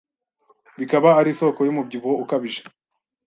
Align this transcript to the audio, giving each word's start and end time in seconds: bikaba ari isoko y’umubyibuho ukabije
bikaba 0.79 1.09
ari 1.19 1.29
isoko 1.33 1.59
y’umubyibuho 1.63 2.15
ukabije 2.23 2.61